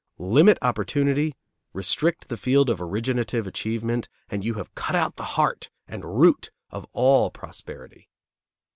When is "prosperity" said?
7.29-8.09